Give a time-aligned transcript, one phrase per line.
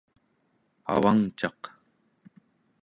[0.93, 1.61] avangcaq